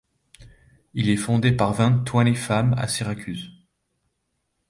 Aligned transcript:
Il 0.95 1.11
est 1.11 1.15
fondé 1.15 1.51
par 1.51 1.73
vingt 1.73 1.99
twenty 2.05 2.33
femmes 2.33 2.73
à 2.75 2.87
Syracuse. 2.87 3.51